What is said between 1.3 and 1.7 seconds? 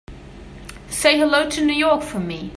to